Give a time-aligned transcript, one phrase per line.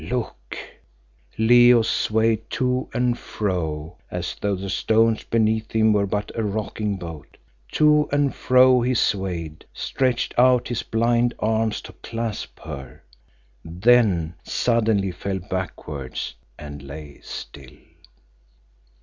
[0.09, 0.57] Look!
[1.37, 6.97] Leo swayed to and fro as though the stones beneath him were but a rocking
[6.97, 7.37] boat.
[7.73, 13.03] To and fro he swayed, stretched out his blind arms to clasp her
[13.63, 17.77] then suddenly fell backwards, and lay still.